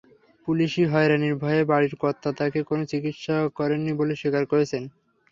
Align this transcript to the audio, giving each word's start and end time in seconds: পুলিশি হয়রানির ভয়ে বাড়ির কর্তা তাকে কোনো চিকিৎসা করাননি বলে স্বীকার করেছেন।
পুলিশি 0.47 0.83
হয়রানির 0.91 1.35
ভয়ে 1.35 1.63
বাড়ির 1.65 1.93
কর্তা 2.01 2.29
তাকে 2.39 2.59
কোনো 2.69 2.83
চিকিৎসা 2.91 3.35
করাননি 3.57 3.91
বলে 3.99 4.13
স্বীকার 4.21 4.43
করেছেন। 4.51 4.83